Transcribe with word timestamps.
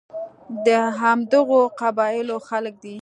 د 0.65 0.67
همدغو 0.99 1.61
قبایلو 1.79 2.37
خلک 2.49 2.75
دي. 2.83 2.95